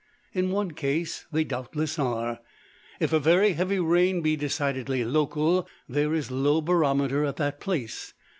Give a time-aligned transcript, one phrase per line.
[0.33, 2.39] In one case they doubtless are.
[2.99, 8.15] If a very heavy rain be decidedly local, there is low barometer at that place.